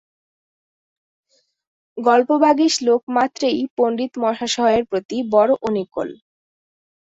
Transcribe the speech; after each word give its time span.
গল্পবাগীশ 1.97 2.73
লোক 2.87 3.01
মাত্রেই 3.15 3.59
পণ্ডিতমহাশয়ের 3.77 4.83
প্রতি 4.89 5.17
বড়ো 5.33 5.55
অনুকূল। 5.67 6.09